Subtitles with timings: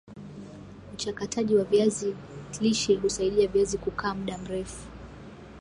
[0.93, 2.15] uchakataji wa viazi
[2.51, 4.87] kklishe husaidia viazi kukaa mda mrefu